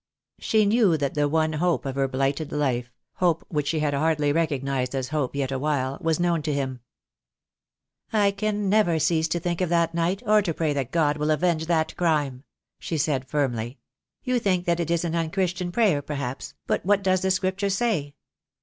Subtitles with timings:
[0.39, 4.31] She knew that the one hope of her blighted life, hope which she had hardly
[4.33, 6.79] recognised as hope yet awhile, was known to him.
[8.11, 8.21] THE DAY WILL COME.
[8.21, 11.17] 200, "I can never cease to think of that night, or to pray that God
[11.17, 12.43] will avenge that crime,"
[12.79, 13.77] she said, firmly.
[14.23, 18.15] "You think that is an unchristian prayer perhaps, but what does the Scripture say?